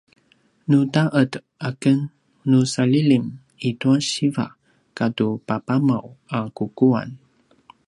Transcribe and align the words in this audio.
nu 0.69 0.79
ta’ed 0.93 1.31
aken 1.69 1.99
nu 2.49 2.59
salilim 2.73 3.25
i 3.67 3.69
tua 3.79 3.95
siva 4.09 4.45
katu 4.97 5.27
papamaw 5.47 6.05
a 6.37 6.39
kukuan 6.57 7.09